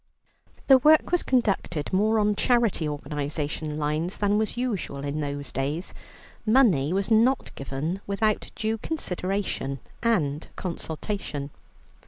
[0.65, 5.93] The work was conducted more on charity organization lines than was usual in those days;
[6.43, 11.51] money was not given without due consideration and consultation.